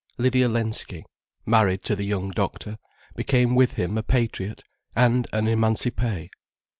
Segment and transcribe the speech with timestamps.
[0.17, 1.05] Lydia Lensky,
[1.45, 2.79] married to the young doctor,
[3.15, 4.63] became with him a patriot
[4.95, 6.29] and an émancipée.